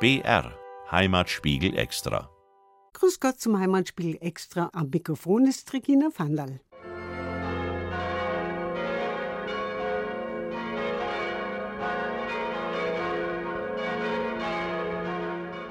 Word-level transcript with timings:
BR 0.00 0.54
Heimatspiegel 0.90 1.76
Extra. 1.76 2.30
Grüß 2.94 3.20
Gott 3.20 3.38
zum 3.38 3.58
Heimatspiegel 3.58 4.16
Extra. 4.22 4.70
Am 4.72 4.88
Mikrofon 4.88 5.46
ist 5.46 5.70
Regina 5.74 6.08
Vandal. 6.16 6.58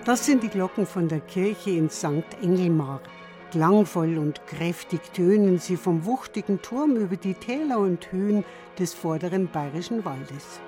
Das 0.05 0.23
sind 0.27 0.43
die 0.43 0.49
Glocken 0.49 0.85
von 0.85 1.07
der 1.07 1.21
Kirche 1.21 1.71
in 1.71 1.89
St. 1.89 2.37
Engelmar. 2.43 3.01
Klangvoll 3.49 4.19
und 4.19 4.45
kräftig 4.45 5.01
tönen 5.11 5.57
sie 5.57 5.75
vom 5.75 6.05
wuchtigen 6.05 6.61
Turm 6.61 6.97
über 6.97 7.15
die 7.15 7.33
Täler 7.33 7.79
und 7.79 8.11
Höhen 8.11 8.45
des 8.77 8.93
vorderen 8.93 9.47
bayerischen 9.47 10.05
Waldes. 10.05 10.61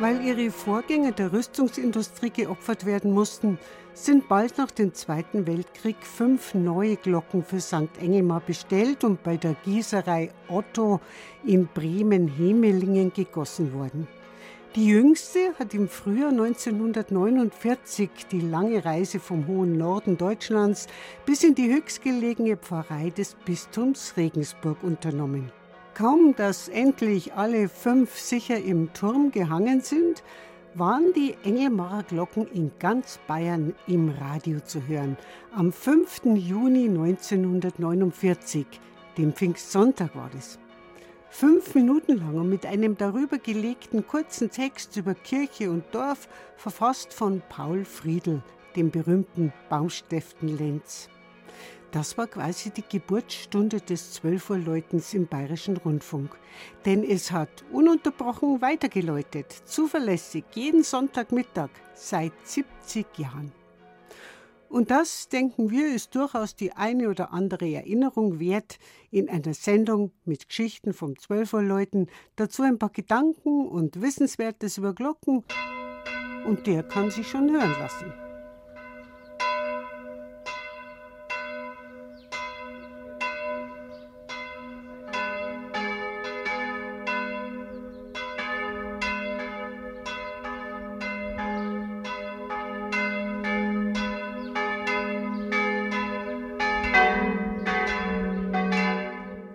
Weil 0.00 0.24
ihre 0.24 0.50
Vorgänger 0.50 1.12
der 1.12 1.32
Rüstungsindustrie 1.32 2.30
geopfert 2.30 2.86
werden 2.86 3.12
mussten, 3.12 3.58
sind 3.94 4.28
bald 4.28 4.58
nach 4.58 4.70
dem 4.70 4.94
Zweiten 4.94 5.46
Weltkrieg 5.46 5.96
fünf 6.00 6.54
neue 6.54 6.96
Glocken 6.96 7.44
für 7.44 7.60
St. 7.60 7.98
Engelmar 8.00 8.40
bestellt 8.40 9.04
und 9.04 9.22
bei 9.22 9.36
der 9.36 9.54
Gießerei 9.64 10.30
Otto 10.48 11.00
in 11.44 11.68
Bremen-Hemelingen 11.68 13.12
gegossen 13.12 13.74
worden. 13.74 14.08
Die 14.74 14.86
jüngste 14.86 15.52
hat 15.58 15.74
im 15.74 15.86
Frühjahr 15.86 16.30
1949 16.30 18.08
die 18.30 18.40
lange 18.40 18.82
Reise 18.82 19.20
vom 19.20 19.46
hohen 19.46 19.76
Norden 19.76 20.16
Deutschlands 20.16 20.86
bis 21.26 21.44
in 21.44 21.54
die 21.54 21.70
höchstgelegene 21.70 22.56
Pfarrei 22.56 23.10
des 23.10 23.34
Bistums 23.44 24.14
Regensburg 24.16 24.82
unternommen. 24.82 25.52
Kaum, 25.94 26.34
dass 26.34 26.68
endlich 26.68 27.34
alle 27.34 27.68
fünf 27.68 28.18
sicher 28.18 28.56
im 28.56 28.94
Turm 28.94 29.30
gehangen 29.30 29.82
sind, 29.82 30.22
waren 30.74 31.12
die 31.12 31.36
Engelmacher 31.44 32.04
Glocken 32.04 32.46
in 32.46 32.72
ganz 32.78 33.18
Bayern 33.26 33.74
im 33.86 34.08
Radio 34.08 34.60
zu 34.60 34.86
hören. 34.86 35.18
Am 35.54 35.70
5. 35.70 36.22
Juni 36.34 36.88
1949, 36.88 38.66
dem 39.18 39.34
Pfingstsonntag 39.34 40.16
war 40.16 40.30
es. 40.36 40.58
Fünf 41.28 41.74
Minuten 41.74 42.16
lang 42.16 42.36
und 42.36 42.48
mit 42.48 42.64
einem 42.64 42.96
darüber 42.96 43.36
gelegten 43.36 44.06
kurzen 44.06 44.50
Text 44.50 44.96
über 44.96 45.14
Kirche 45.14 45.70
und 45.70 45.84
Dorf, 45.92 46.26
verfasst 46.56 47.12
von 47.12 47.42
Paul 47.50 47.84
Friedl, 47.84 48.42
dem 48.76 48.90
berühmten 48.90 49.52
Baumstäften 49.68 50.56
Lenz. 50.56 51.10
Das 51.92 52.16
war 52.16 52.26
quasi 52.26 52.70
die 52.70 52.84
Geburtsstunde 52.88 53.78
des 53.78 54.14
12 54.14 54.48
Uhr 54.48 54.58
Läutens 54.58 55.12
im 55.12 55.26
Bayerischen 55.26 55.76
Rundfunk. 55.76 56.30
Denn 56.86 57.04
es 57.04 57.30
hat 57.30 57.64
ununterbrochen 57.70 58.62
weitergeläutet, 58.62 59.52
zuverlässig, 59.66 60.44
jeden 60.54 60.84
Sonntagmittag 60.84 61.68
seit 61.94 62.32
70 62.44 63.18
Jahren. 63.18 63.52
Und 64.70 64.90
das, 64.90 65.28
denken 65.28 65.70
wir, 65.70 65.94
ist 65.94 66.14
durchaus 66.14 66.56
die 66.56 66.72
eine 66.72 67.10
oder 67.10 67.30
andere 67.30 67.70
Erinnerung 67.70 68.40
wert 68.40 68.78
in 69.10 69.28
einer 69.28 69.52
Sendung 69.52 70.12
mit 70.24 70.48
Geschichten 70.48 70.94
vom 70.94 71.18
12 71.18 71.52
Uhr 71.52 71.62
Läuten, 71.62 72.06
dazu 72.36 72.62
ein 72.62 72.78
paar 72.78 72.88
Gedanken 72.88 73.68
und 73.68 74.00
Wissenswertes 74.00 74.78
über 74.78 74.94
Glocken. 74.94 75.44
Und 76.46 76.66
der 76.66 76.84
kann 76.84 77.10
sich 77.10 77.28
schon 77.28 77.50
hören 77.50 77.74
lassen. 77.78 78.21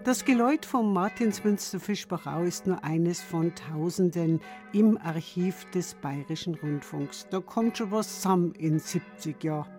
Das 0.07 0.23
Geläut 0.23 0.65
vom 0.65 0.93
Martinsmünster 0.93 1.81
Fischbachau 1.81 2.43
ist 2.43 2.65
nur 2.65 2.81
eines 2.81 3.21
von 3.21 3.53
Tausenden 3.53 4.39
im 4.71 4.97
Archiv 4.97 5.69
des 5.71 5.95
Bayerischen 5.95 6.55
Rundfunks. 6.55 7.27
Da 7.29 7.41
kommt 7.41 7.77
schon 7.77 7.91
was 7.91 8.21
zusammen 8.21 8.53
in 8.53 8.79
70 8.79 9.43
Jahren. 9.43 9.69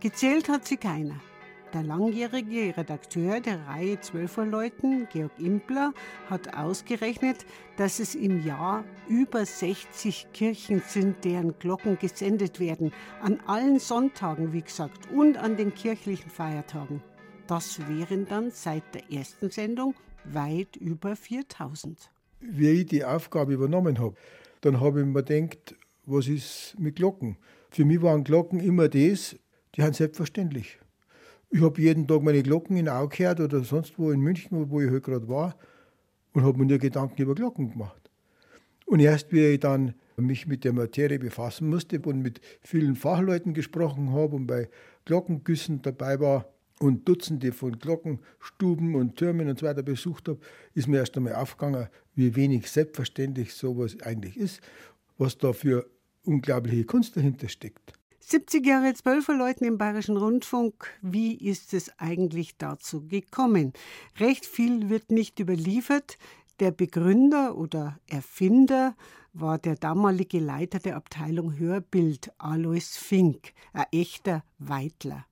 Gezählt 0.00 0.50
hat 0.50 0.66
sie 0.66 0.76
keiner. 0.76 1.18
Der 1.72 1.82
langjährige 1.82 2.76
Redakteur 2.76 3.40
der 3.40 3.66
Reihe 3.68 3.98
Zwölfer 4.00 4.44
Leuten, 4.44 5.08
Georg 5.10 5.32
Impler, 5.38 5.94
hat 6.28 6.54
ausgerechnet, 6.54 7.46
dass 7.78 8.00
es 8.00 8.14
im 8.14 8.44
Jahr 8.44 8.84
über 9.08 9.46
60 9.46 10.26
Kirchen 10.34 10.82
sind, 10.86 11.24
deren 11.24 11.58
Glocken 11.58 11.98
gesendet 11.98 12.60
werden. 12.60 12.92
An 13.22 13.40
allen 13.46 13.78
Sonntagen, 13.78 14.52
wie 14.52 14.60
gesagt, 14.60 15.10
und 15.10 15.38
an 15.38 15.56
den 15.56 15.74
kirchlichen 15.74 16.30
Feiertagen. 16.30 17.02
Das 17.52 17.86
wären 17.86 18.26
dann 18.26 18.50
seit 18.50 18.94
der 18.94 19.12
ersten 19.12 19.50
Sendung 19.50 19.94
weit 20.24 20.74
über 20.76 21.14
4000. 21.14 22.10
Wie 22.40 22.70
ich 22.70 22.86
die 22.86 23.04
Aufgabe 23.04 23.52
übernommen 23.52 23.98
habe, 23.98 24.16
dann 24.62 24.80
habe 24.80 25.00
ich 25.00 25.06
mir 25.06 25.22
gedacht, 25.22 25.76
was 26.06 26.28
ist 26.28 26.74
mit 26.78 26.96
Glocken? 26.96 27.36
Für 27.68 27.84
mich 27.84 28.00
waren 28.00 28.24
Glocken 28.24 28.58
immer 28.58 28.88
das, 28.88 29.36
die 29.76 29.82
sind 29.82 29.96
selbstverständlich. 29.96 30.78
Ich 31.50 31.60
habe 31.60 31.78
jeden 31.78 32.08
Tag 32.08 32.22
meine 32.22 32.42
Glocken 32.42 32.78
in 32.78 32.88
Au 32.88 33.06
gehört 33.06 33.38
oder 33.38 33.62
sonst 33.64 33.98
wo 33.98 34.12
in 34.12 34.20
München, 34.20 34.70
wo 34.70 34.80
ich 34.80 34.90
halt 34.90 35.04
gerade 35.04 35.28
war, 35.28 35.54
und 36.32 36.44
habe 36.44 36.56
mir 36.56 36.64
nur 36.64 36.78
Gedanken 36.78 37.20
über 37.20 37.34
Glocken 37.34 37.72
gemacht. 37.72 38.10
Und 38.86 39.00
erst 39.00 39.30
wie 39.30 39.44
ich 39.44 39.60
dann 39.60 39.92
mich 40.16 40.46
mit 40.46 40.64
der 40.64 40.72
Materie 40.72 41.18
befassen 41.18 41.68
musste 41.68 42.00
und 42.00 42.22
mit 42.22 42.40
vielen 42.62 42.96
Fachleuten 42.96 43.52
gesprochen 43.52 44.10
habe 44.14 44.36
und 44.36 44.46
bei 44.46 44.70
Glockengüssen 45.04 45.82
dabei 45.82 46.18
war, 46.18 46.46
und 46.82 47.08
Dutzende 47.08 47.52
von 47.52 47.78
Glockenstuben 47.78 48.96
und 48.96 49.16
Türmen 49.16 49.48
und 49.48 49.60
so 49.60 49.66
weiter 49.66 49.82
besucht 49.82 50.28
habe, 50.28 50.40
ist 50.74 50.88
mir 50.88 50.98
erst 50.98 51.16
einmal 51.16 51.36
aufgegangen, 51.36 51.88
wie 52.14 52.34
wenig 52.34 52.68
selbstverständlich 52.70 53.54
sowas 53.54 53.96
eigentlich 54.02 54.36
ist, 54.36 54.60
was 55.16 55.38
da 55.38 55.52
für 55.52 55.88
unglaubliche 56.24 56.84
Kunst 56.84 57.16
dahinter 57.16 57.48
steckt. 57.48 57.92
70 58.20 58.66
Jahre 58.66 58.94
Zwölferleuten 58.94 59.66
im 59.66 59.78
Bayerischen 59.78 60.16
Rundfunk. 60.16 60.88
Wie 61.02 61.34
ist 61.34 61.74
es 61.74 61.90
eigentlich 61.98 62.56
dazu 62.56 63.06
gekommen? 63.06 63.72
Recht 64.18 64.46
viel 64.46 64.88
wird 64.90 65.10
nicht 65.10 65.38
überliefert. 65.40 66.18
Der 66.60 66.70
Begründer 66.70 67.56
oder 67.56 67.98
Erfinder 68.08 68.94
war 69.32 69.58
der 69.58 69.74
damalige 69.74 70.38
Leiter 70.38 70.78
der 70.78 70.96
Abteilung 70.96 71.58
Hörbild, 71.58 72.32
Alois 72.38 72.96
Fink, 72.96 73.52
ein 73.72 73.86
echter 73.90 74.44
Weitler. 74.58 75.26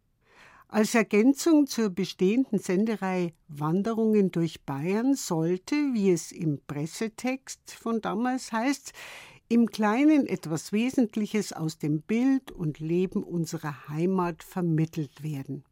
Als 0.72 0.94
Ergänzung 0.94 1.66
zur 1.66 1.91
bestehenden 1.91 2.60
Senderei 2.60 3.34
Wanderungen 3.48 4.31
durch 4.31 4.62
Bayern 4.62 5.14
sollte, 5.16 5.75
wie 5.75 6.12
es 6.12 6.31
im 6.31 6.60
Pressetext 6.64 7.72
von 7.72 8.00
damals 8.00 8.53
heißt, 8.53 8.92
im 9.48 9.66
Kleinen 9.66 10.26
etwas 10.26 10.70
Wesentliches 10.70 11.53
aus 11.53 11.78
dem 11.78 12.03
Bild 12.03 12.53
und 12.53 12.78
Leben 12.78 13.25
unserer 13.25 13.88
Heimat 13.88 14.44
vermittelt 14.44 15.25
werden. 15.25 15.64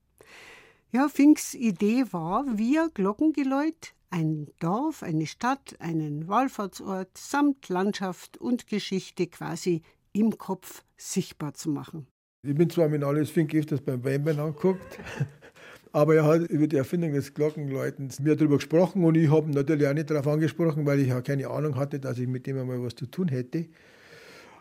Ja, 0.90 1.08
Finks 1.08 1.54
Idee 1.54 2.06
war, 2.10 2.58
via 2.58 2.88
Glockengeläut 2.92 3.94
ein 4.10 4.48
Dorf, 4.58 5.04
eine 5.04 5.28
Stadt, 5.28 5.76
einen 5.78 6.26
Wallfahrtsort 6.26 7.16
samt 7.16 7.68
Landschaft 7.68 8.36
und 8.36 8.66
Geschichte 8.66 9.28
quasi 9.28 9.82
im 10.12 10.38
Kopf 10.38 10.82
sichtbar 10.96 11.54
zu 11.54 11.70
machen. 11.70 12.08
Ich 12.44 12.54
bin 12.54 12.70
zwar 12.70 12.88
mit 12.88 13.02
alles 13.02 13.30
Fink 13.30 13.52
öfters 13.52 13.80
beim 13.80 14.04
Weinbein 14.04 14.38
angeguckt, 14.38 15.00
aber 15.92 16.14
er 16.14 16.24
hat 16.24 16.42
über 16.42 16.68
die 16.68 16.76
Erfindung 16.76 17.12
des 17.12 17.34
Glockenläutens 17.34 18.20
mir 18.20 18.36
darüber 18.36 18.58
gesprochen 18.58 19.02
und 19.02 19.16
ich 19.16 19.28
habe 19.28 19.50
natürlich 19.50 19.88
auch 19.88 19.92
nicht 19.92 20.08
darauf 20.08 20.28
angesprochen, 20.28 20.86
weil 20.86 21.00
ich 21.00 21.08
ja 21.08 21.20
keine 21.20 21.48
Ahnung 21.48 21.74
hatte, 21.74 21.98
dass 21.98 22.16
ich 22.16 22.28
mit 22.28 22.46
dem 22.46 22.60
einmal 22.60 22.80
was 22.80 22.94
zu 22.94 23.06
tun 23.06 23.26
hätte. 23.26 23.66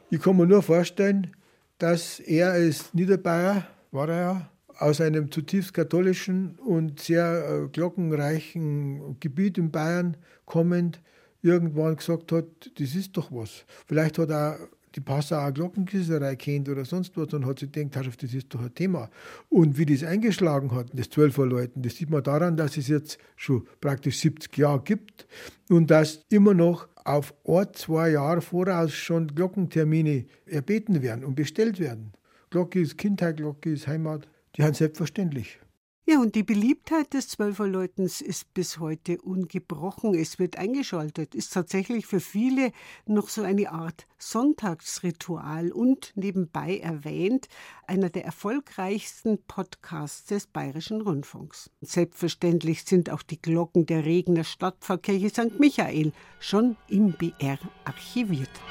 Ich 0.09 0.19
kann 0.19 0.37
mir 0.37 0.47
nur 0.47 0.63
vorstellen, 0.63 1.35
dass 1.77 2.19
er 2.19 2.53
als 2.53 2.95
Niederbayer, 2.95 3.67
war 3.91 4.09
er 4.09 4.21
ja, 4.21 4.49
aus 4.79 4.99
einem 4.99 5.31
zutiefst 5.31 5.75
katholischen 5.75 6.55
und 6.55 6.99
sehr 6.99 7.47
äh, 7.47 7.67
glockenreichen 7.67 9.19
Gebiet 9.19 9.59
in 9.59 9.69
Bayern 9.69 10.17
kommend, 10.45 10.99
irgendwann 11.43 11.95
gesagt 11.95 12.31
hat, 12.31 12.71
das 12.79 12.95
ist 12.95 13.15
doch 13.17 13.31
was. 13.31 13.65
Vielleicht 13.85 14.17
hat 14.17 14.31
er 14.31 14.57
die 14.97 15.01
Passauer 15.01 15.51
Glockengießerei 15.51 16.35
kennt 16.35 16.67
oder 16.67 16.83
sonst 16.83 17.15
was 17.15 17.33
und 17.33 17.45
hat 17.45 17.59
sich 17.59 17.71
gedacht, 17.71 18.23
das 18.23 18.33
ist 18.33 18.53
doch 18.53 18.61
ein 18.61 18.73
Thema. 18.73 19.09
Und 19.47 19.77
wie 19.77 19.85
das 19.85 20.03
eingeschlagen 20.03 20.71
hat, 20.71 20.87
das 20.93 21.09
Zwölferläuten, 21.09 21.83
das 21.83 21.95
sieht 21.95 22.09
man 22.09 22.23
daran, 22.23 22.57
dass 22.57 22.75
es 22.77 22.87
jetzt 22.87 23.19
schon 23.35 23.65
praktisch 23.79 24.19
70 24.19 24.57
Jahre 24.57 24.81
gibt 24.83 25.27
und 25.69 25.91
dass 25.91 26.25
immer 26.29 26.53
noch 26.53 26.87
auf 27.05 27.33
ein, 27.45 27.67
zwei 27.73 28.09
Jahre 28.09 28.41
voraus 28.41 28.91
schon 28.93 29.27
Glockentermine 29.27 30.25
erbeten 30.45 31.01
werden 31.01 31.23
und 31.23 31.35
bestellt 31.35 31.79
werden. 31.79 32.11
Glocke 32.49 32.79
ist 32.79 32.97
Kindheit, 32.97 33.37
Glocke 33.37 33.71
ist 33.71 33.87
Heimat, 33.87 34.27
die 34.55 34.63
sind 34.63 34.75
selbstverständlich. 34.75 35.59
Ja, 36.09 36.21
und 36.21 36.35
die 36.35 36.43
Beliebtheit 36.43 37.13
des 37.13 37.27
Zwölferläutens 37.27 38.21
ist 38.21 38.53
bis 38.53 38.79
heute 38.79 39.19
ungebrochen. 39.19 40.15
Es 40.15 40.39
wird 40.39 40.57
eingeschaltet, 40.57 41.35
ist 41.35 41.51
tatsächlich 41.51 42.05
für 42.05 42.21
viele 42.21 42.71
noch 43.05 43.27
so 43.27 43.43
eine 43.43 43.73
Art 43.73 44.07
Sonntagsritual 44.17 45.69
und 45.73 46.13
nebenbei 46.15 46.77
erwähnt 46.77 47.49
einer 47.87 48.09
der 48.09 48.23
erfolgreichsten 48.23 49.43
Podcasts 49.49 50.27
des 50.27 50.47
Bayerischen 50.47 51.01
Rundfunks. 51.01 51.71
Selbstverständlich 51.81 52.85
sind 52.85 53.09
auch 53.09 53.21
die 53.21 53.41
Glocken 53.41 53.85
der 53.85 54.05
Regner 54.05 54.45
Stadtpfarrkirche 54.45 55.29
St. 55.29 55.59
Michael 55.59 56.13
schon 56.39 56.77
im 56.87 57.11
BR 57.17 57.59
archiviert. 57.83 58.61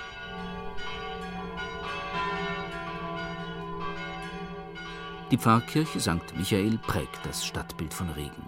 Die 5.33 5.39
Pfarrkirche 5.39 5.99
St. 5.99 6.37
Michael 6.37 6.79
prägt 6.79 7.19
das 7.25 7.45
Stadtbild 7.45 7.93
von 7.93 8.09
Regen. 8.11 8.45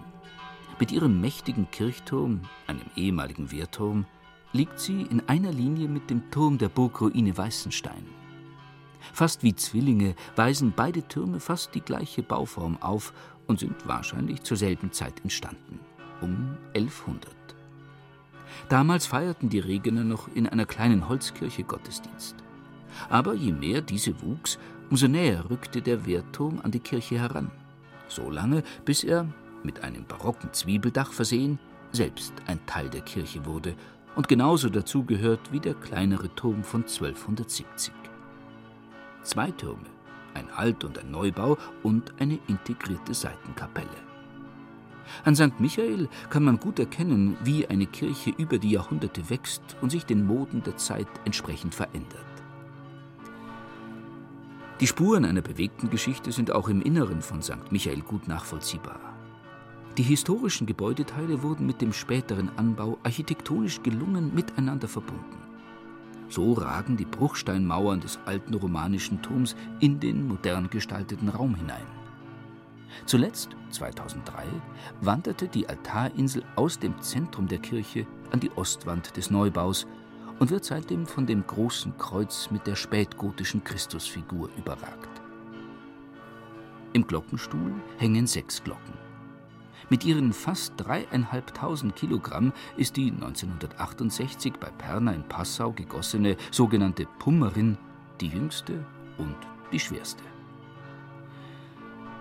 Mit 0.79 0.93
ihrem 0.93 1.21
mächtigen 1.21 1.69
Kirchturm, 1.73 2.43
einem 2.69 2.85
ehemaligen 2.95 3.51
Wehrturm, 3.51 4.07
liegt 4.53 4.79
sie 4.79 5.03
in 5.03 5.29
einer 5.29 5.51
Linie 5.51 5.89
mit 5.89 6.09
dem 6.09 6.31
Turm 6.31 6.57
der 6.57 6.69
Burgruine 6.69 7.37
Weißenstein. 7.37 8.07
Fast 9.13 9.43
wie 9.43 9.57
Zwillinge 9.57 10.15
weisen 10.37 10.73
beide 10.75 11.03
Türme 11.03 11.41
fast 11.41 11.75
die 11.75 11.81
gleiche 11.81 12.23
Bauform 12.23 12.81
auf 12.81 13.13
und 13.49 13.59
sind 13.59 13.89
wahrscheinlich 13.89 14.43
zur 14.43 14.57
selben 14.57 14.93
Zeit 14.93 15.21
entstanden, 15.25 15.81
um 16.21 16.57
1100. 16.77 17.35
Damals 18.69 19.07
feierten 19.07 19.49
die 19.49 19.59
Regener 19.59 20.05
noch 20.05 20.29
in 20.33 20.47
einer 20.49 20.67
kleinen 20.67 21.09
Holzkirche 21.09 21.65
Gottesdienst. 21.65 22.37
Aber 23.09 23.35
je 23.35 23.53
mehr 23.53 23.81
diese 23.81 24.23
wuchs, 24.23 24.59
Umso 24.90 25.06
näher 25.06 25.49
rückte 25.50 25.82
der 25.82 26.06
Wehrturm 26.06 26.61
an 26.62 26.70
die 26.70 26.81
Kirche 26.81 27.19
heran, 27.19 27.50
so 28.08 28.31
lange, 28.31 28.62
bis 28.85 29.05
er, 29.05 29.26
mit 29.62 29.85
einem 29.85 30.05
barocken 30.05 30.52
Zwiebeldach 30.52 31.12
versehen, 31.12 31.58
selbst 31.93 32.32
ein 32.46 32.64
Teil 32.67 32.88
der 32.88 33.02
Kirche 33.02 33.44
wurde 33.44 33.75
und 34.17 34.29
genauso 34.29 34.69
dazugehört 34.70 35.52
wie 35.52 35.61
der 35.61 35.75
kleinere 35.75 36.35
Turm 36.35 36.64
von 36.64 36.82
1270. 36.82 37.93
Zwei 39.23 39.50
Türme, 39.50 39.87
ein 40.35 40.50
Alt- 40.50 40.85
und 40.85 40.99
ein 40.99 41.11
Neubau 41.11 41.58
und 41.82 42.14
eine 42.19 42.38
integrierte 42.49 43.12
Seitenkapelle. 43.12 43.88
An 45.25 45.35
St. 45.35 45.58
Michael 45.58 46.08
kann 46.31 46.44
man 46.44 46.58
gut 46.58 46.79
erkennen, 46.79 47.37
wie 47.43 47.67
eine 47.67 47.87
Kirche 47.87 48.31
über 48.31 48.58
die 48.58 48.70
Jahrhunderte 48.70 49.29
wächst 49.29 49.76
und 49.81 49.90
sich 49.90 50.06
den 50.06 50.26
Moden 50.26 50.62
der 50.62 50.76
Zeit 50.76 51.08
entsprechend 51.25 51.75
verändert. 51.75 52.38
Die 54.81 54.87
Spuren 54.87 55.25
einer 55.25 55.41
bewegten 55.41 55.91
Geschichte 55.91 56.31
sind 56.31 56.53
auch 56.53 56.69
im 56.69 56.83
Inneren 56.83 57.21
von 57.21 57.43
St. 57.43 57.73
Michael 57.73 58.01
gut 58.01 58.29
nachvollziehbar. 58.29 59.01
Die 59.97 60.05
historischen 60.05 60.69
Gebäudeteile 60.69 61.43
wurden 61.43 61.67
mit 61.67 61.81
dem 61.81 61.93
späteren 61.93 62.49
Anbau 62.57 62.97
architektonisch 63.03 63.83
gelungen 63.83 64.33
miteinander 64.33 64.87
verbunden. 64.87 65.37
So 66.29 66.53
ragen 66.53 66.97
die 66.97 67.07
Bruchsteinmauern 67.07 68.01
des 68.01 68.21
alten 68.25 68.55
romanischen 68.55 69.21
Turms 69.21 69.57
in 69.81 69.99
den 69.99 70.29
modern 70.29 70.71
gestalteten 70.71 71.29
Raum 71.29 71.57
hinein. 71.57 71.87
Zuletzt, 73.05 73.57
2003, 73.71 74.45
wanderte 75.01 75.49
die 75.49 75.69
Altarinsel 75.69 76.45
aus 76.55 76.79
dem 76.79 77.01
Zentrum 77.01 77.49
der 77.49 77.59
Kirche 77.59 78.07
an 78.31 78.39
die 78.39 78.53
Ostwand 78.53 79.17
des 79.17 79.31
Neubaus 79.31 79.89
und 80.38 80.50
wird 80.50 80.64
seitdem 80.64 81.06
von 81.06 81.26
dem 81.26 81.46
großen 81.46 81.96
Kreuz 81.99 82.50
mit 82.50 82.67
der 82.67 82.76
spätgotischen 82.76 83.64
Christusfigur 83.64 84.49
überragt. 84.56 85.08
Im 86.93 87.06
Glockenstuhl 87.06 87.73
hängen 87.99 88.26
sechs 88.26 88.62
Glocken. 88.62 88.94
Mit 89.90 90.05
ihren 90.05 90.32
fast 90.32 90.75
dreieinhalbtausend 90.76 91.96
Kilogramm 91.96 92.52
ist 92.76 92.96
die 92.96 93.11
1968 93.11 94.55
bei 94.61 94.70
Perna 94.70 95.12
in 95.12 95.23
Passau 95.23 95.73
gegossene 95.73 96.37
sogenannte 96.50 97.06
Pummerin 97.19 97.79
die 98.20 98.29
jüngste 98.29 98.85
und 99.17 99.37
die 99.73 99.81
schwerste. 99.81 100.23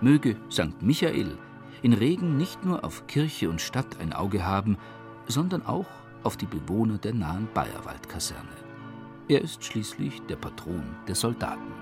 Möge 0.00 0.36
St. 0.50 0.80
Michael 0.80 1.36
in 1.82 1.92
Regen 1.92 2.36
nicht 2.36 2.64
nur 2.64 2.84
auf 2.84 3.06
Kirche 3.06 3.50
und 3.50 3.60
Stadt 3.60 4.00
ein 4.00 4.12
Auge 4.12 4.46
haben, 4.46 4.78
sondern 5.26 5.64
auch 5.66 5.86
auf 6.22 6.36
die 6.36 6.46
Bewohner 6.46 6.98
der 6.98 7.14
nahen 7.14 7.48
Bayerwaldkaserne. 7.54 8.48
Er 9.28 9.42
ist 9.42 9.62
schließlich 9.62 10.22
der 10.22 10.36
Patron 10.36 10.82
der 11.06 11.14
Soldaten. 11.14 11.72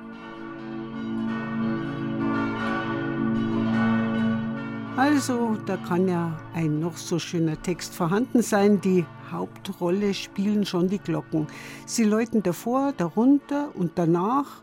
Also, 4.96 5.58
da 5.66 5.76
kann 5.76 6.08
ja 6.08 6.40
ein 6.54 6.80
noch 6.80 6.96
so 6.96 7.18
schöner 7.18 7.60
Text 7.60 7.94
vorhanden 7.94 8.42
sein. 8.42 8.80
Die 8.80 9.04
Hauptrolle 9.30 10.14
spielen 10.14 10.64
schon 10.64 10.88
die 10.88 10.98
Glocken. 10.98 11.46
Sie 11.84 12.04
läuten 12.04 12.42
davor, 12.42 12.94
darunter 12.96 13.68
und 13.74 13.92
danach 13.96 14.62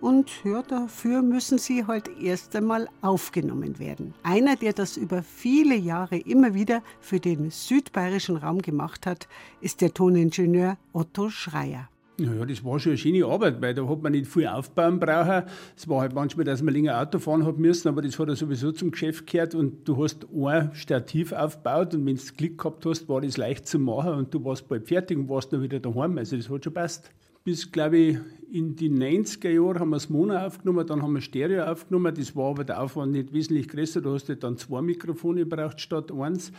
und 0.00 0.30
ja, 0.44 0.62
dafür 0.62 1.22
müssen 1.22 1.58
sie 1.58 1.86
halt 1.86 2.10
erst 2.20 2.54
einmal 2.54 2.88
aufgenommen 3.02 3.78
werden. 3.78 4.14
Einer, 4.22 4.56
der 4.56 4.72
das 4.72 4.96
über 4.96 5.22
viele 5.22 5.76
Jahre 5.76 6.18
immer 6.18 6.54
wieder 6.54 6.82
für 7.00 7.20
den 7.20 7.50
südbayerischen 7.50 8.36
Raum 8.36 8.62
gemacht 8.62 9.06
hat, 9.06 9.28
ist 9.60 9.80
der 9.80 9.94
Toningenieur 9.94 10.76
Otto 10.92 11.30
Schreier. 11.30 11.88
Ja, 12.18 12.46
das 12.46 12.64
war 12.64 12.80
schon 12.80 12.92
eine 12.92 12.98
schöne 12.98 13.26
Arbeit, 13.26 13.60
weil 13.60 13.74
da 13.74 13.86
hat 13.86 14.02
man 14.02 14.12
nicht 14.12 14.26
viel 14.26 14.46
aufbauen 14.46 14.98
brauchen. 14.98 15.42
Es 15.76 15.86
war 15.86 16.00
halt 16.00 16.14
manchmal, 16.14 16.44
dass 16.44 16.62
man 16.62 16.72
länger 16.72 16.98
Auto 16.98 17.18
fahren 17.18 17.44
hat 17.44 17.58
müssen, 17.58 17.88
aber 17.88 18.00
das 18.00 18.18
hat 18.18 18.28
ja 18.28 18.34
sowieso 18.34 18.72
zum 18.72 18.90
Geschäft 18.90 19.26
gehört 19.26 19.54
und 19.54 19.86
du 19.86 20.02
hast 20.02 20.26
ein 20.34 20.70
Stativ 20.72 21.32
aufgebaut 21.32 21.94
und 21.94 22.06
wenn 22.06 22.16
du 22.16 22.22
Glück 22.38 22.56
gehabt 22.56 22.86
hast, 22.86 23.06
war 23.10 23.20
das 23.20 23.36
leicht 23.36 23.68
zu 23.68 23.78
machen 23.78 24.14
und 24.14 24.32
du 24.32 24.42
warst 24.44 24.66
bald 24.66 24.88
fertig 24.88 25.18
und 25.18 25.28
warst 25.28 25.52
dann 25.52 25.62
wieder 25.62 25.78
daheim. 25.78 26.16
Also 26.16 26.38
das 26.38 26.48
hat 26.48 26.64
schon 26.64 26.72
passt 26.72 27.10
bis, 27.46 27.70
glaube 27.70 27.96
ich, 27.96 28.18
in 28.50 28.74
die 28.74 28.90
90er 28.90 29.50
Jahre 29.50 29.78
haben 29.78 29.90
wir 29.90 29.96
das 29.96 30.10
Mono 30.10 30.36
aufgenommen, 30.36 30.84
dann 30.84 31.00
haben 31.00 31.14
wir 31.14 31.20
Stereo 31.20 31.62
aufgenommen. 31.62 32.12
Das 32.12 32.34
war 32.34 32.50
aber 32.50 32.64
der 32.64 32.82
Aufwand 32.82 33.12
nicht 33.12 33.32
wesentlich 33.32 33.68
größer. 33.68 34.00
Da 34.00 34.10
hast 34.10 34.28
du 34.28 34.34
dann 34.34 34.56
zwei 34.56 34.82
Mikrofone 34.82 35.46
braucht 35.46 35.80
statt 35.80 36.10
eins. 36.10 36.50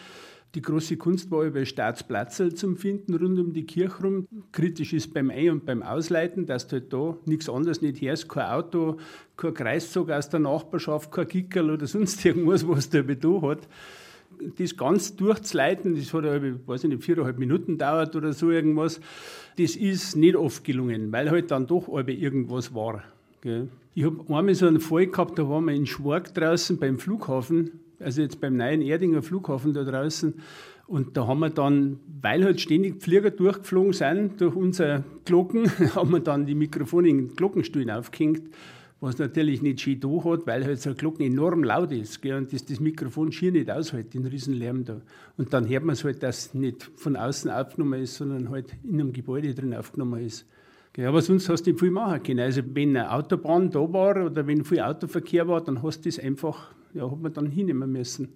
Die 0.55 0.61
große 0.61 0.95
Kunst 0.95 1.29
war 1.29 1.43
über 1.43 1.65
Staatsplatzel 1.65 2.53
zum 2.53 2.77
Finden 2.77 3.15
rund 3.15 3.37
um 3.37 3.51
die 3.51 3.65
Kirche 3.65 4.01
rum. 4.01 4.27
Kritisch 4.53 4.93
ist 4.93 5.13
beim 5.13 5.29
Ein- 5.29 5.49
und 5.49 5.65
beim 5.65 5.83
Ausleiten, 5.83 6.45
dass 6.45 6.69
du 6.69 6.77
halt 6.77 6.93
da 6.93 7.17
nichts 7.25 7.49
anderes 7.49 7.81
nicht 7.81 8.01
hörst, 8.01 8.29
kein 8.29 8.45
Auto, 8.45 8.95
kein 9.35 9.53
Kreiszug 9.53 10.09
aus 10.09 10.29
der 10.29 10.39
Nachbarschaft, 10.39 11.11
kein 11.11 11.27
Kickerl 11.27 11.69
oder 11.69 11.85
sonst 11.85 12.23
irgendwas, 12.23 12.65
was 12.65 12.89
der 12.89 13.03
da 13.03 13.41
hat 13.41 13.67
das 14.57 14.77
ganz 14.77 15.15
durchzuleiten, 15.15 15.95
das 15.95 16.13
hat, 16.13 16.23
ich 16.25 16.67
weiß 16.67 16.83
nicht, 16.83 17.03
viereinhalb 17.03 17.37
Minuten 17.37 17.77
dauert 17.77 18.15
oder 18.15 18.33
so 18.33 18.51
irgendwas, 18.51 18.99
das 19.57 19.75
ist 19.75 20.15
nicht 20.15 20.35
oft 20.35 20.63
gelungen, 20.63 21.11
weil 21.11 21.31
halt 21.31 21.51
dann 21.51 21.67
doch 21.67 21.87
irgendwas 21.87 22.73
war. 22.73 23.03
Ich 23.95 24.03
habe 24.03 24.21
einmal 24.27 24.55
so 24.55 24.67
einen 24.67 24.79
Fall 24.79 25.07
gehabt, 25.07 25.39
da 25.39 25.49
waren 25.49 25.65
wir 25.65 25.73
in 25.73 25.85
Schwark 25.85 26.33
draußen 26.33 26.77
beim 26.77 26.99
Flughafen, 26.99 27.71
also 27.99 28.21
jetzt 28.21 28.39
beim 28.39 28.57
neuen 28.57 28.81
Erdinger 28.81 29.21
Flughafen 29.21 29.73
da 29.73 29.83
draußen. 29.83 30.35
Und 30.85 31.17
da 31.17 31.27
haben 31.27 31.39
wir 31.39 31.49
dann, 31.49 31.99
weil 32.21 32.45
halt 32.45 32.61
ständig 32.61 33.01
Flieger 33.01 33.31
durchgeflogen 33.31 33.91
sind 33.93 34.39
durch 34.39 34.55
unsere 34.55 35.03
Glocken, 35.25 35.69
haben 35.95 36.11
wir 36.11 36.19
dann 36.19 36.45
die 36.45 36.55
Mikrofone 36.55 37.09
in 37.09 37.17
den 37.17 37.35
Glockenstühlen 37.35 37.89
aufgehängt 37.89 38.43
was 38.99 39.17
natürlich 39.19 39.61
nicht 39.61 39.81
schön 39.81 39.99
da 39.99 40.09
hat, 40.23 40.47
weil 40.47 40.65
halt 40.65 40.81
so 40.81 40.89
eine 40.89 40.97
Glocke 40.97 41.23
enorm 41.23 41.63
laut 41.63 41.91
ist 41.91 42.21
gell, 42.21 42.37
und 42.37 42.51
das, 42.51 42.65
das 42.65 42.79
Mikrofon 42.79 43.31
schier 43.31 43.51
nicht 43.51 43.69
aushält, 43.69 44.13
den 44.13 44.25
Riesenlärm 44.25 44.85
da. 44.85 45.01
Und 45.37 45.53
dann 45.53 45.69
hört 45.69 45.83
man 45.83 45.93
es 45.93 46.03
halt, 46.03 46.23
dass 46.23 46.53
nicht 46.53 46.83
von 46.95 47.15
außen 47.15 47.51
aufgenommen 47.51 48.01
ist, 48.01 48.15
sondern 48.15 48.49
halt 48.49 48.75
in 48.83 48.99
einem 48.99 49.13
Gebäude 49.13 49.53
drin 49.53 49.75
aufgenommen 49.75 50.25
ist. 50.25 50.47
Gell, 50.93 51.05
aber 51.05 51.21
sonst 51.21 51.47
hast 51.47 51.63
du 51.63 51.71
nicht 51.71 51.79
viel 51.79 51.91
machen 51.91 52.23
können. 52.23 52.39
Also 52.39 52.61
wenn 52.73 52.97
eine 52.97 53.11
Autobahn 53.11 53.69
da 53.69 53.79
war 53.79 54.25
oder 54.25 54.47
wenn 54.47 54.63
viel 54.65 54.79
Autoverkehr 54.79 55.47
war, 55.47 55.61
dann 55.63 55.83
hast 55.83 56.01
du 56.01 56.09
das 56.09 56.17
einfach, 56.19 56.73
ja, 56.93 57.09
hat 57.09 57.21
man 57.21 57.33
dann 57.33 57.51
hinnehmen 57.51 57.91
müssen. 57.91 58.29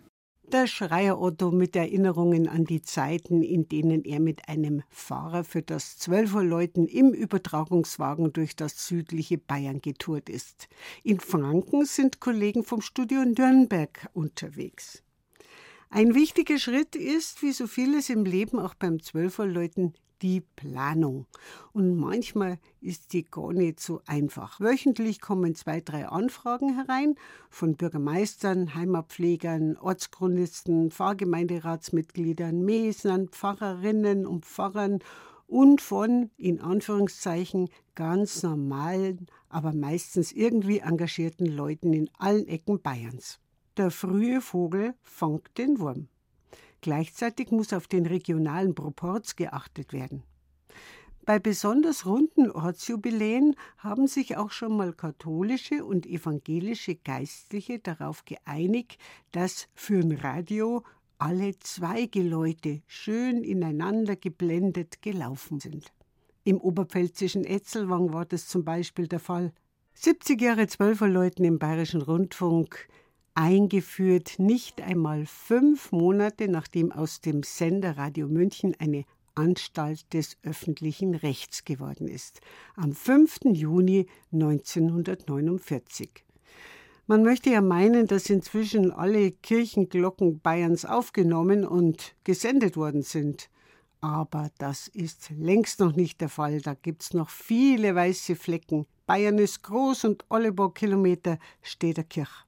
Der 0.52 0.68
Schreier 0.68 1.22
Otto 1.22 1.50
mit 1.50 1.78
Erinnerungen 1.78 2.50
an 2.50 2.66
die 2.66 2.82
Zeiten, 2.82 3.42
in 3.42 3.70
denen 3.70 4.04
er 4.04 4.20
mit 4.20 4.50
einem 4.50 4.84
Fahrer 4.90 5.46
für 5.46 5.62
das 5.62 5.98
Zwölferläuten 5.98 6.88
im 6.88 7.14
Übertragungswagen 7.14 8.34
durch 8.34 8.58
das 8.58 8.86
südliche 8.86 9.38
Bayern 9.38 9.80
getourt 9.80 10.28
ist. 10.28 10.68
In 11.04 11.22
Franken 11.22 11.86
sind 11.86 12.20
Kollegen 12.20 12.66
vom 12.66 12.82
Studio 12.82 13.24
Nürnberg 13.24 14.10
unterwegs. 14.12 15.04
Ein 15.90 16.16
wichtiger 16.16 16.60
Schritt 16.60 16.98
ist, 16.98 17.42
wie 17.42 17.54
so 17.54 17.66
vieles 17.66 18.10
im 18.10 18.26
Leben 18.26 18.60
auch 18.60 18.74
beim 18.74 19.02
Zwölferläuten, 19.02 19.94
die 20.22 20.42
Planung. 20.42 21.26
Und 21.74 21.96
manchmal 21.96 22.60
ist 22.80 23.14
die 23.14 23.24
gar 23.24 23.54
nicht 23.54 23.80
so 23.80 24.02
einfach. 24.06 24.60
Wöchentlich 24.60 25.22
kommen 25.22 25.56
zwei, 25.56 25.82
drei 25.82 26.08
Anfragen 26.08 26.76
herein 26.76 27.16
von 27.50 27.76
Bürgermeistern, 27.76 28.76
Heimatpflegern, 28.76 29.78
Ortschronisten, 29.78 30.92
Pfarrgemeinderatsmitgliedern, 30.92 32.64
Mesnern, 32.64 33.30
Pfarrerinnen 33.30 34.26
und 34.26 34.46
Pfarrern 34.46 35.00
und 35.48 35.82
von, 35.82 36.32
in 36.38 36.62
Anführungszeichen, 36.62 37.70
ganz 37.94 38.42
normalen, 38.42 39.28
aber 39.50 39.74
meistens 39.74 40.32
irgendwie 40.32 40.80
engagierten 40.80 41.46
Leuten 41.46 41.92
in 41.92 42.10
allen 42.18 42.48
Ecken 42.48 42.82
Bayerns. 42.82 43.40
der 43.78 43.92
frühe 43.92 44.42
Vogel 44.42 44.94
fangt 45.02 45.58
den 45.58 45.80
Wurm. 45.80 46.08
Gleichzeitig 46.82 47.52
muss 47.52 47.74
auf 47.74 47.88
den 47.88 48.06
regionalen 48.06 48.76
Proporz 48.76 49.36
geachtet 49.36 49.94
werden. 49.94 50.24
Bei 51.24 51.38
besonders 51.38 52.08
runden 52.08 52.50
Ortsjubiläen 52.50 53.56
haben 53.78 54.08
sich 54.08 54.38
auch 54.38 54.50
schon 54.50 54.76
mal 54.76 54.92
katholische 54.92 55.86
und 55.86 56.08
evangelische 56.08 56.96
Geistliche 56.96 57.78
darauf 57.78 58.26
geeinigt, 58.26 58.98
dass 59.32 59.68
für 59.76 60.00
ein 60.00 60.14
Radio 60.14 60.84
alle 61.20 61.58
zwei 61.60 62.08
Geläute 62.08 62.82
schön 62.88 63.44
ineinander 63.44 64.16
geblendet 64.16 65.04
gelaufen 65.04 65.60
sind. 65.60 65.94
Im 66.44 66.60
oberpfälzischen 66.60 67.46
Etzelwang 67.46 68.12
war 68.14 68.26
das 68.26 68.48
zum 68.48 68.66
Beispiel 68.66 69.08
der 69.08 69.20
Fall. 69.20 69.54
70 69.94 70.42
Jahre 70.42 70.66
Zwölferläuten 70.66 71.46
im 71.46 71.60
Bayerischen 71.60 72.02
Rundfunk, 72.02 72.88
eingeführt 73.34 74.40
nicht 74.40 74.82
einmal 74.82 75.26
fünf 75.26 75.92
Monate 75.92 76.48
nachdem 76.48 76.92
aus 76.92 77.22
dem 77.22 77.44
Sender 77.44 77.98
Radio 77.98 78.28
München 78.28 78.76
eine 78.80 79.06
Anstalt 79.36 80.14
des 80.14 80.38
öffentlichen 80.44 81.16
Rechts 81.16 81.64
geworden 81.64 82.08
ist, 82.08 82.42
am 82.76 82.94
5. 82.94 83.40
Juni 83.54 84.08
1949. 84.34 86.26
Man 87.08 87.24
möchte 87.24 87.50
ja 87.50 87.62
meinen, 87.62 88.08
dass 88.08 88.30
inzwischen 88.30 88.92
alle 88.92 89.32
Kirchenglocken 89.32 90.40
Bayerns 90.40 90.86
aufgenommen 90.86 91.66
und 91.66 92.16
gesendet 92.24 92.78
worden 92.78 93.02
sind. 93.02 93.50
Aber 94.02 94.50
das 94.58 94.88
ist 94.88 95.30
längst 95.38 95.80
noch 95.80 95.96
nicht 95.96 96.22
der 96.22 96.30
Fall. 96.30 96.62
Da 96.62 96.74
gibt 96.74 97.04
es 97.04 97.14
noch 97.14 97.30
viele 97.30 97.96
weiße 97.96 98.36
Flecken. 98.36 98.86
Bayern 99.06 99.38
ist 99.38 99.64
groß 99.64 100.06
und 100.06 100.26
alle 100.30 100.52
paar 100.52 100.74
Kilometer 100.74 101.38
steht 101.62 101.98
der 101.98 102.04
Kirche. 102.04 102.46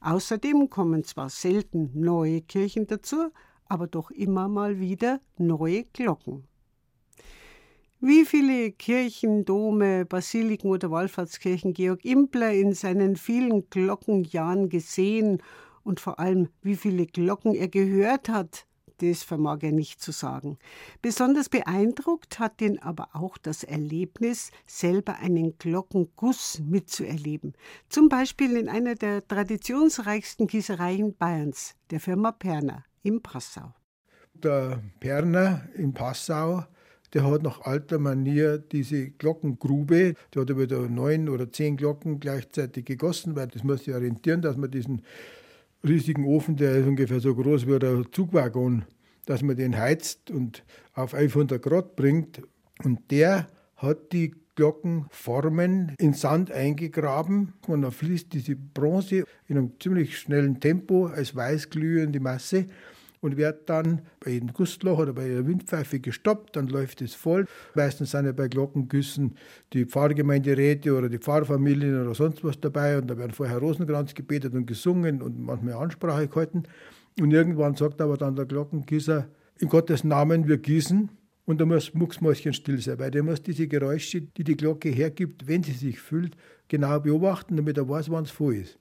Außerdem 0.00 0.70
kommen 0.70 1.04
zwar 1.04 1.28
selten 1.28 1.90
neue 1.94 2.40
Kirchen 2.40 2.86
dazu, 2.86 3.30
aber 3.66 3.86
doch 3.86 4.10
immer 4.10 4.48
mal 4.48 4.78
wieder 4.78 5.20
neue 5.36 5.84
Glocken. 5.84 6.44
Wie 8.00 8.24
viele 8.24 8.70
Kirchen, 8.70 9.44
Dome, 9.44 10.06
Basiliken 10.06 10.70
oder 10.70 10.92
Wallfahrtskirchen 10.92 11.74
Georg 11.74 12.04
Impler 12.04 12.52
in 12.52 12.72
seinen 12.72 13.16
vielen 13.16 13.68
Glockenjahren 13.70 14.68
gesehen 14.68 15.42
und 15.82 15.98
vor 15.98 16.20
allem 16.20 16.48
wie 16.62 16.76
viele 16.76 17.06
Glocken 17.06 17.54
er 17.54 17.66
gehört 17.66 18.28
hat, 18.28 18.67
das 18.98 19.22
vermag 19.22 19.58
er 19.62 19.72
nicht 19.72 20.00
zu 20.00 20.12
sagen. 20.12 20.58
Besonders 21.02 21.48
beeindruckt 21.48 22.38
hat 22.38 22.60
ihn 22.60 22.78
aber 22.78 23.08
auch 23.14 23.38
das 23.38 23.64
Erlebnis, 23.64 24.50
selber 24.66 25.16
einen 25.16 25.56
Glockenguss 25.58 26.60
mitzuerleben. 26.60 27.54
Zum 27.88 28.08
Beispiel 28.08 28.56
in 28.56 28.68
einer 28.68 28.94
der 28.94 29.26
traditionsreichsten 29.26 30.46
Gießereien 30.46 31.16
Bayerns, 31.16 31.74
der 31.90 32.00
Firma 32.00 32.32
Perner 32.32 32.84
in 33.02 33.22
Passau. 33.22 33.74
Der 34.34 34.82
Perner 35.00 35.68
in 35.74 35.94
Passau, 35.94 36.64
der 37.14 37.24
hat 37.24 37.42
nach 37.42 37.62
alter 37.62 37.98
Manier 37.98 38.58
diese 38.58 39.10
Glockengrube, 39.10 40.14
der 40.34 40.42
hat 40.42 40.50
über 40.50 40.66
neun 40.88 41.28
oder 41.28 41.50
zehn 41.50 41.76
Glocken 41.76 42.20
gleichzeitig 42.20 42.84
gegossen, 42.84 43.34
weil 43.34 43.48
das 43.48 43.64
muss 43.64 43.84
sich 43.84 43.94
orientieren, 43.94 44.42
dass 44.42 44.56
man 44.56 44.70
diesen 44.70 45.02
riesigen 45.86 46.24
Ofen, 46.24 46.56
der 46.56 46.76
ist 46.76 46.86
ungefähr 46.86 47.20
so 47.20 47.34
groß 47.34 47.66
wie 47.66 47.78
der 47.78 48.02
Zugwaggon, 48.10 48.84
dass 49.26 49.42
man 49.42 49.56
den 49.56 49.76
heizt 49.76 50.30
und 50.30 50.64
auf 50.94 51.14
1100 51.14 51.62
Grad 51.62 51.96
bringt. 51.96 52.42
Und 52.82 53.10
der 53.10 53.48
hat 53.76 54.12
die 54.12 54.34
Glockenformen 54.56 55.94
in 55.98 56.14
Sand 56.14 56.50
eingegraben 56.50 57.52
und 57.68 57.82
dann 57.82 57.92
fließt 57.92 58.32
diese 58.32 58.56
Bronze 58.56 59.24
in 59.46 59.56
einem 59.56 59.72
ziemlich 59.78 60.18
schnellen 60.18 60.58
Tempo 60.58 61.06
als 61.06 61.36
weißglühende 61.36 62.18
Masse 62.18 62.66
und 63.20 63.36
wird 63.36 63.68
dann 63.68 64.02
bei 64.20 64.32
jedem 64.32 64.52
Gustloch 64.52 64.98
oder 64.98 65.12
bei 65.12 65.28
der 65.28 65.46
Windpfeife 65.46 66.00
gestoppt, 66.00 66.56
dann 66.56 66.68
läuft 66.68 67.02
es 67.02 67.14
voll. 67.14 67.46
Meistens 67.74 68.10
sind 68.12 68.26
ja 68.26 68.32
bei 68.32 68.48
Glockengüssen 68.48 69.36
die 69.72 69.84
Pfarrgemeinderäte 69.84 70.94
oder 70.94 71.08
die 71.08 71.18
Pfarrfamilien 71.18 72.00
oder 72.02 72.14
sonst 72.14 72.44
was 72.44 72.60
dabei 72.60 72.98
und 72.98 73.08
da 73.08 73.18
werden 73.18 73.32
vorher 73.32 73.58
Rosenkranz 73.58 74.14
gebetet 74.14 74.54
und 74.54 74.66
gesungen 74.66 75.22
und 75.22 75.40
manchmal 75.40 75.74
Ansprache 75.74 76.28
gehalten. 76.28 76.64
Und 77.20 77.32
irgendwann 77.32 77.74
sagt 77.74 78.00
aber 78.00 78.16
dann 78.16 78.36
der 78.36 78.46
Glockengießer, 78.46 79.28
in 79.58 79.68
Gottes 79.68 80.04
Namen 80.04 80.46
wir 80.46 80.58
gießen. 80.58 81.10
Und 81.44 81.60
da 81.60 81.64
muss 81.64 81.94
mucksmäuschen 81.94 82.52
still 82.52 82.78
sein, 82.78 82.98
weil 82.98 83.10
der 83.10 83.22
muss 83.22 83.42
diese 83.42 83.66
Geräusche, 83.66 84.20
die 84.20 84.44
die 84.44 84.56
Glocke 84.56 84.90
hergibt, 84.90 85.48
wenn 85.48 85.62
sie 85.62 85.72
sich 85.72 85.98
füllt, 85.98 86.36
genau 86.68 87.00
beobachten, 87.00 87.56
damit 87.56 87.78
er 87.78 87.88
weiß, 87.88 88.10
wann 88.10 88.24
es 88.24 88.30
voll 88.30 88.56
ist. 88.56 88.78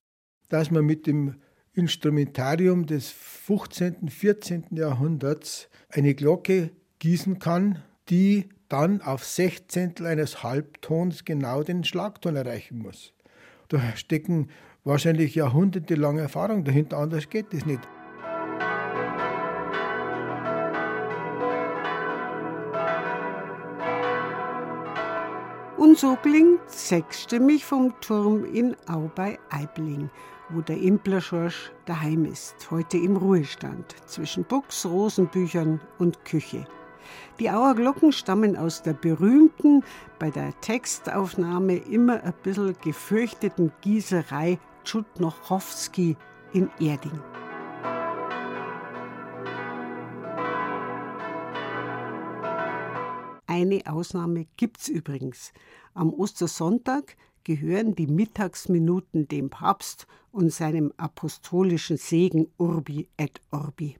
Dass 0.49 0.69
man 0.69 0.85
mit 0.85 1.07
dem 1.07 1.35
Instrumentarium 1.77 2.87
des 2.87 3.11
15., 3.11 4.09
14. 4.09 4.65
Jahrhunderts 4.71 5.69
eine 5.89 6.15
Glocke 6.15 6.71
gießen 6.97 7.37
kann, 7.37 7.83
die 8.09 8.49
dann 8.67 9.01
auf 9.01 9.23
Sechzehntel 9.23 10.07
eines 10.07 10.41
Halbtons 10.41 11.23
genau 11.23 11.61
den 11.61 11.83
Schlagton 11.83 12.35
erreichen 12.35 12.79
muss. 12.79 13.13
Da 13.67 13.79
stecken 13.95 14.49
wahrscheinlich 14.83 15.35
jahrhundertelange 15.35 16.21
Erfahrung 16.21 16.63
dahinter, 16.63 16.97
anders 16.97 17.29
geht 17.29 17.53
es 17.53 17.65
nicht. 17.65 17.87
Und 25.77 25.97
so 25.99 26.15
klingt 26.15 26.67
sechsstimmig 26.67 27.63
vom 27.63 27.93
Turm 28.01 28.45
in 28.45 28.75
Au 28.87 29.11
bei 29.13 29.37
Aibling, 29.49 30.09
wo 30.49 30.61
der 30.61 30.77
Impler 30.77 31.21
Schorsch 31.21 31.71
daheim 31.85 32.25
ist, 32.25 32.71
heute 32.71 32.97
im 32.97 33.17
Ruhestand, 33.17 33.95
zwischen 34.05 34.43
Buchs, 34.45 34.85
Rosenbüchern 34.85 35.81
und 35.99 36.23
Küche. 36.25 36.65
Die 37.39 37.49
Auer 37.49 37.75
Glocken 37.75 38.11
stammen 38.11 38.55
aus 38.55 38.81
der 38.81 38.93
berühmten, 38.93 39.83
bei 40.19 40.29
der 40.29 40.59
Textaufnahme 40.61 41.75
immer 41.75 42.23
ein 42.23 42.33
bisschen 42.43 42.75
gefürchteten 42.81 43.71
Gießerei 43.81 44.59
Tschutnochowski 44.83 46.15
in 46.53 46.69
Erding. 46.79 47.19
Eine 53.47 53.81
Ausnahme 53.85 54.45
gibt's 54.55 54.87
übrigens. 54.87 55.51
Am 55.93 56.13
Ostersonntag 56.13 57.15
gehören 57.47 57.95
die 57.95 58.07
Mittagsminuten 58.07 59.29
dem 59.29 59.49
Papst 59.49 60.05
und 60.31 60.51
seinem 60.51 60.91
apostolischen 60.97 61.95
Segen 61.95 62.49
Urbi 62.57 63.07
et 63.15 63.39
Orbi. 63.51 63.95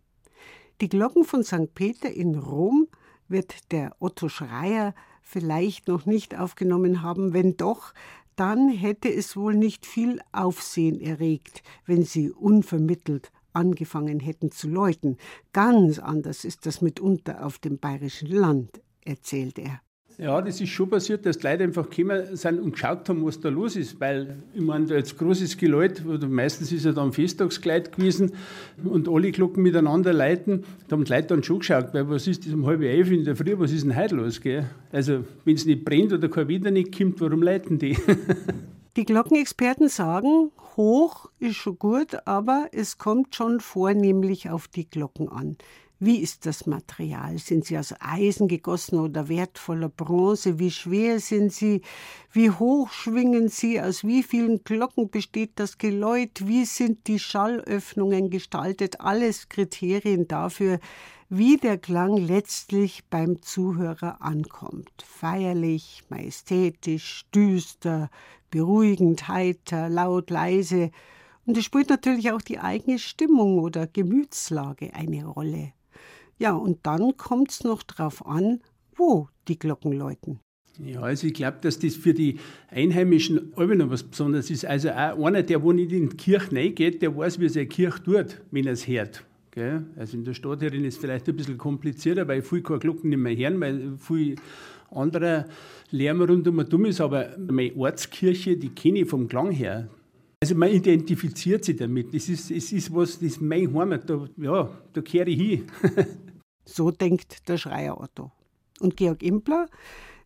Die 0.82 0.89
Glocken 0.89 1.24
von 1.24 1.46
St. 1.46 1.74
Peter 1.74 2.12
in 2.12 2.36
Rom 2.36 2.89
wird 3.30 3.72
der 3.72 3.96
Otto 4.00 4.27
Schreier 4.27 4.94
vielleicht 5.22 5.88
noch 5.88 6.06
nicht 6.06 6.38
aufgenommen 6.38 7.04
haben, 7.04 7.32
wenn 7.32 7.56
doch, 7.56 7.94
dann 8.36 8.68
hätte 8.68 9.08
es 9.08 9.38
wohl 9.38 9.56
nicht 9.56 9.86
viel 9.86 10.20
Aufsehen 10.34 11.00
erregt, 11.00 11.63
wenn 11.86 12.04
sie 12.04 12.30
unvermittelt 12.32 13.32
angefangen 13.54 14.20
hätten 14.20 14.51
zu 14.51 14.68
läuten. 14.68 15.16
Ganz 15.54 16.00
anders 16.00 16.44
ist 16.44 16.66
das 16.66 16.82
mitunter 16.82 17.46
auf 17.46 17.60
dem 17.60 17.80
bayerischen 17.80 18.27
Land, 18.27 18.82
erzählt 19.06 19.58
er. 19.58 19.80
Ja, 20.19 20.41
das 20.41 20.59
ist 20.59 20.69
schon 20.69 20.89
passiert, 20.89 21.27
dass 21.27 21.38
die 21.38 21.45
Leute 21.45 21.63
einfach 21.63 21.88
gekommen 21.91 22.36
sind 22.36 22.59
und 22.59 22.71
geschaut 22.71 23.07
haben, 23.07 23.24
was 23.24 23.39
da 23.39 23.50
los 23.50 23.75
ist. 23.75 24.00
Weil, 24.00 24.38
ich 24.51 24.62
meine, 24.62 24.91
als 24.95 25.15
großes 25.15 25.57
Geläut, 25.57 26.01
meistens 26.27 26.71
ist 26.71 26.86
ja 26.86 26.91
dann 26.91 27.13
Festtagskleid 27.13 27.91
gewesen 27.95 28.31
und 28.83 29.07
alle 29.07 29.31
Glocken 29.31 29.62
miteinander 29.62 30.13
leiten, 30.13 30.63
da 30.88 30.95
haben 30.95 31.03
die 31.03 31.13
Leute 31.13 31.27
dann 31.27 31.43
schon 31.43 31.59
geschaut, 31.59 31.93
weil 31.93 32.09
was 32.09 32.25
ist 32.25 32.47
das 32.47 32.53
um 32.53 32.65
halb 32.65 32.81
elf 32.81 33.12
in 33.12 33.25
der 33.25 33.36
Früh, 33.36 33.53
was 33.59 33.71
ist 33.71 33.83
denn 33.83 33.95
heute 33.95 34.15
los? 34.15 34.41
Gell? 34.41 34.65
Also, 34.91 35.24
wenn 35.45 35.55
es 35.55 35.67
nicht 35.67 35.86
brennt 35.86 36.12
oder 36.12 36.29
kein 36.29 36.47
Wider 36.47 36.71
nicht 36.71 36.97
kommt, 36.97 37.21
warum 37.21 37.43
leiten 37.43 37.77
die? 37.77 37.95
Die 38.97 39.05
Glockenexperten 39.05 39.89
sagen, 39.89 40.50
hoch 40.75 41.29
ist 41.38 41.57
schon 41.57 41.77
gut, 41.77 42.17
aber 42.25 42.69
es 42.71 42.97
kommt 42.97 43.36
schon 43.36 43.59
vornehmlich 43.59 44.50
auf 44.50 44.67
die 44.67 44.89
Glocken 44.89 45.29
an. 45.29 45.57
Wie 46.00 46.20
ist 46.20 46.46
das 46.46 46.68
Material? 46.68 47.39
Sind 47.39 47.66
sie 47.66 47.75
aus 47.75 47.92
Eisen 48.00 48.48
gegossen 48.48 49.00
oder 49.00 49.30
wertvoller 49.30 49.89
Bronze? 49.89 50.60
Wie 50.60 50.70
schwer 50.70 51.20
sind 51.20 51.51
sie? 51.51 51.82
Wie 52.32 52.51
hoch 52.51 52.92
schwingen 52.92 53.50
sie? 53.50 53.82
Aus 53.82 54.04
wie 54.04 54.22
vielen 54.22 54.63
Glocken 54.63 55.10
besteht 55.10 55.54
das 55.56 55.80
Geläut? 55.80 56.46
Wie 56.46 56.66
sind 56.66 57.08
die 57.08 57.18
Schallöffnungen 57.18 58.30
gestaltet? 58.30 59.01
Alles 59.01 59.50
Kriterien 59.50 60.27
dafür, 60.27 60.80
wie 61.30 61.58
der 61.58 61.80
Klang 61.80 62.16
letztlich 62.16 63.04
beim 63.10 63.42
Zuhörer 63.42 64.22
ankommt. 64.22 65.04
Feierlich, 65.04 66.04
majestätisch, 66.10 67.25
düster, 67.34 68.12
beruhigend, 68.51 69.27
heiter, 69.30 69.89
laut, 69.89 70.30
leise. 70.30 70.92
Und 71.48 71.58
es 71.58 71.66
spielt 71.66 71.89
natürlich 71.89 72.32
auch 72.32 72.42
die 72.44 72.60
eigene 72.60 73.00
Stimmung 73.00 73.58
oder 73.58 73.88
Gemütslage 73.88 74.94
eine 74.94 75.25
Rolle. 75.25 75.74
Ja, 76.38 76.53
und 76.53 76.86
dann 76.86 77.17
kommt 77.17 77.51
es 77.51 77.63
noch 77.63 77.84
drauf 77.84 78.25
an, 78.25 78.62
wo 78.96 79.29
die 79.48 79.58
Glocken 79.58 79.94
läuten. 79.94 80.39
Ja, 80.84 81.01
also 81.01 81.25
ich 81.27 81.34
glaube, 81.34 81.58
dass 81.62 81.79
das 81.79 81.96
für 81.96 82.13
die 82.13 82.38
Einheimischen 82.70 83.53
immer 83.58 83.75
noch 83.75 83.89
was 83.89 84.03
Besonderes 84.03 84.51
ist. 84.51 84.65
Also 84.65 84.89
auch 84.91 85.25
einer, 85.25 85.41
der 85.41 85.63
wo 85.63 85.72
nicht 85.72 85.91
in 85.91 86.10
die 86.10 86.17
Kirche 86.17 86.56
reingeht, 86.56 87.01
der 87.01 87.17
weiß, 87.17 87.39
wie 87.39 87.50
seine 87.50 87.65
Kirche 87.65 88.03
tut, 88.03 88.41
wenn 88.51 88.67
er 88.67 88.74
es 88.74 88.88
hört. 88.88 89.24
Gell? 89.51 89.86
Also 89.96 90.17
in 90.17 90.24
der 90.24 90.36
Stadt 90.36 90.62
ist 90.62 90.74
es 90.74 90.98
vielleicht 90.98 91.27
ein 91.27 91.36
bisschen 91.36 91.58
komplizierter, 91.58 92.27
weil 92.27 92.44
viele 92.44 92.62
keine 92.62 92.79
Glocken 92.79 93.10
nicht 93.10 93.20
mehr 93.20 93.36
hören, 93.36 93.60
weil 93.60 93.98
viel 93.98 94.36
anderer 94.91 95.46
Lärm 95.89 96.22
rundum 96.22 96.63
dumm 96.70 96.86
ist. 96.86 97.01
Aber 97.01 97.36
meine 97.39 97.75
Ortskirche, 97.75 98.56
die 98.56 98.70
kenne 98.70 99.00
ich 99.00 99.10
vom 99.10 99.27
Klang 99.27 99.50
her. 99.50 99.89
Also 100.39 100.53
man 100.53 100.70
identifiziert 100.70 101.65
sich 101.65 101.77
damit. 101.77 102.13
Das 102.13 102.29
ist, 102.29 102.51
es 102.51 102.72
ist 102.72 102.94
was, 102.94 103.13
das 103.13 103.24
ist 103.24 103.41
mein 103.41 103.74
Heimat. 103.74 104.08
Da, 104.08 104.29
ja, 104.38 104.70
da 104.94 105.01
kehre 105.01 105.29
ich 105.32 105.39
hin. 105.39 105.63
so 106.67 106.91
denkt 106.91 107.47
der 107.47 107.57
Schreier 107.57 108.00
Otto. 108.00 108.31
Und 108.79 108.97
Georg 108.97 109.24
Impler, 109.24 109.67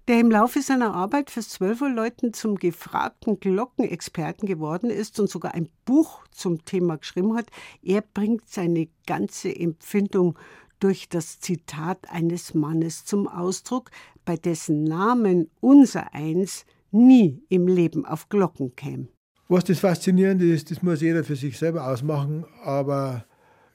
der 0.08 0.20
im 0.20 0.32
Laufe 0.32 0.62
seiner 0.62 0.94
Arbeit 0.94 1.30
fürs 1.30 1.50
Zwölferläuten 1.50 2.34
zum 2.34 2.56
gefragten 2.56 3.40
Glockenexperten 3.40 4.48
geworden 4.48 4.90
ist 4.90 5.20
und 5.20 5.30
sogar 5.30 5.54
ein 5.54 5.70
Buch 5.86 6.26
zum 6.32 6.66
Thema 6.66 6.98
geschrieben 6.98 7.36
hat, 7.38 7.48
er 7.82 8.02
bringt 8.02 8.50
seine 8.50 8.90
ganze 9.06 9.56
Empfindung 9.56 10.38
durch 10.80 11.08
das 11.10 11.40
Zitat 11.40 12.10
eines 12.10 12.54
Mannes 12.54 13.06
zum 13.06 13.28
Ausdruck, 13.28 13.92
bei 14.26 14.36
dessen 14.36 14.84
Namen 14.84 15.50
unser 15.60 16.14
Eins 16.14 16.66
nie 16.90 17.44
im 17.50 17.68
Leben 17.68 18.06
auf 18.06 18.30
Glocken 18.30 18.76
käme. 18.76 19.08
Was 19.48 19.64
das 19.66 19.80
Faszinierende 19.80 20.52
ist, 20.52 20.72
das 20.72 20.82
muss 20.82 21.02
jeder 21.02 21.24
für 21.24 21.36
sich 21.36 21.58
selber 21.58 21.88
ausmachen, 21.88 22.46
aber 22.64 23.26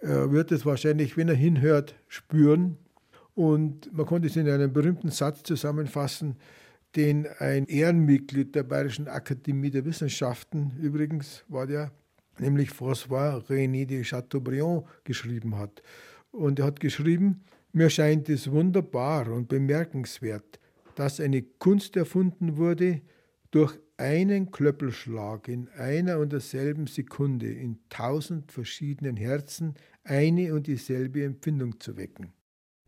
er 0.00 0.30
wird 0.30 0.52
es 0.52 0.66
wahrscheinlich, 0.66 1.16
wenn 1.16 1.28
er 1.28 1.34
hinhört, 1.34 1.94
spüren. 2.08 2.76
Und 3.34 3.92
man 3.92 4.06
konnte 4.06 4.28
es 4.28 4.36
in 4.36 4.48
einem 4.48 4.72
berühmten 4.72 5.10
Satz 5.10 5.42
zusammenfassen, 5.42 6.36
den 6.96 7.26
ein 7.38 7.66
Ehrenmitglied 7.66 8.54
der 8.54 8.62
Bayerischen 8.62 9.08
Akademie 9.08 9.70
der 9.70 9.84
Wissenschaften, 9.84 10.72
übrigens 10.80 11.44
war 11.48 11.66
der, 11.66 11.92
nämlich 12.38 12.70
François 12.70 13.44
René 13.46 13.84
de 13.84 14.02
Chateaubriand, 14.02 14.84
geschrieben 15.04 15.58
hat. 15.58 15.82
Und 16.30 16.58
er 16.58 16.66
hat 16.66 16.80
geschrieben, 16.80 17.44
mir 17.72 17.90
scheint 17.90 18.30
es 18.30 18.50
wunderbar 18.50 19.30
und 19.30 19.48
bemerkenswert, 19.48 20.58
dass 20.94 21.20
eine 21.20 21.42
Kunst 21.42 21.96
erfunden 21.96 22.56
wurde, 22.56 23.02
durch 23.56 23.78
einen 23.96 24.50
Klöppelschlag 24.50 25.48
in 25.48 25.70
einer 25.70 26.18
und 26.18 26.30
derselben 26.30 26.86
Sekunde 26.86 27.50
in 27.50 27.78
tausend 27.88 28.52
verschiedenen 28.52 29.16
Herzen 29.16 29.76
eine 30.04 30.52
und 30.52 30.66
dieselbe 30.66 31.24
Empfindung 31.24 31.80
zu 31.80 31.96
wecken. 31.96 32.34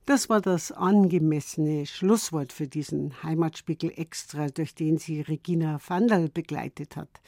Das 0.04 0.28
war 0.28 0.42
das 0.42 0.70
angemessene 0.70 1.87
Schlusswort 1.87 2.52
für 2.52 2.68
diesen 2.68 3.22
Heimatspiegel 3.22 3.92
Extra, 3.96 4.48
durch 4.48 4.75
den 4.75 4.98
sie 4.98 5.22
Regina 5.22 5.80
Vandal 5.87 6.28
begleitet 6.28 6.96
hat. 6.96 7.22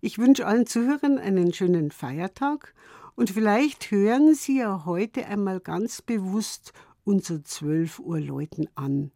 Ich 0.00 0.16
wünsche 0.16 0.46
allen 0.46 0.64
Zuhörern 0.64 1.18
einen 1.18 1.52
schönen 1.52 1.90
Feiertag 1.90 2.72
und 3.14 3.28
vielleicht 3.28 3.90
hören 3.90 4.34
Sie 4.34 4.60
ja 4.60 4.86
heute 4.86 5.26
einmal 5.26 5.60
ganz 5.60 6.00
bewusst 6.00 6.72
unser 7.04 7.44
12 7.44 7.98
Uhr 7.98 8.20
Läuten 8.20 8.68
an. 8.74 9.10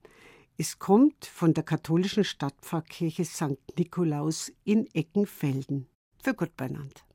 Es 0.63 0.79
kommt 0.79 1.25
von 1.25 1.55
der 1.55 1.63
katholischen 1.63 2.23
Stadtpfarrkirche 2.23 3.25
St. 3.25 3.79
Nikolaus 3.79 4.53
in 4.63 4.87
Eckenfelden. 4.93 5.89
Für 6.23 6.35
Gott 6.35 6.55
beinand. 6.55 7.07